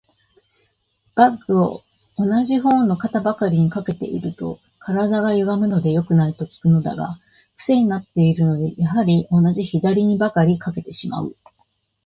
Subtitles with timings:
[1.13, 1.83] バッグを
[2.17, 7.19] 同じ方の肩ばかりに掛けていると、体がゆがむので良くない、と聞くのだが、
[7.55, 11.35] クセになっているので、やはり同じ左にばかり掛けてしまう。